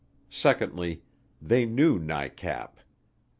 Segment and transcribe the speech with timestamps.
[0.31, 1.03] Secondly,
[1.39, 2.79] they knew NICAP.